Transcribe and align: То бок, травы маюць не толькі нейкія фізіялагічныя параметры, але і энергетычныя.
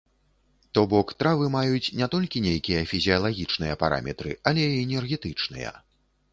То 0.77 0.81
бок, 0.93 1.11
травы 1.19 1.49
маюць 1.55 1.83
не 1.99 2.07
толькі 2.15 2.41
нейкія 2.47 2.81
фізіялагічныя 2.93 3.79
параметры, 3.87 4.31
але 4.53 4.67
і 4.73 4.83
энергетычныя. 4.85 5.79